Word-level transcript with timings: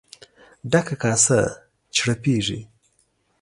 ډکه 0.71 0.95
کاسه 1.01 1.39
چړپېږي. 1.95 2.59